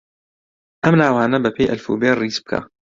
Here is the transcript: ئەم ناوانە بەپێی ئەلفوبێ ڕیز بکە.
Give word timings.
ئەم 0.83 0.95
ناوانە 1.01 1.37
بەپێی 1.43 1.69
ئەلفوبێ 1.71 2.09
ڕیز 2.19 2.37
بکە. 2.43 2.59